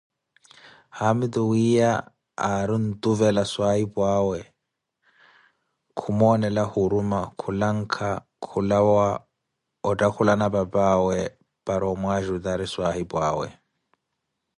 [0.97, 1.91] Haamitu wiiya
[2.51, 4.39] ari ontuvela swahipwawe
[5.97, 8.07] kumoonela huruma, khulanka
[8.45, 9.07] kulawa
[9.89, 11.17] ottakhulana papaawe
[11.65, 13.47] para omwajutari swahipwaawe